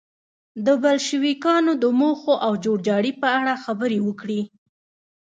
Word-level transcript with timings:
د 0.65 0.67
بلشویکانو 0.83 1.71
د 1.83 1.85
موخو 1.99 2.33
او 2.45 2.53
جوړجاړي 2.65 3.11
په 3.21 3.27
اړه 3.39 3.53
خبرې 3.63 3.99
وکړي. 4.07 4.41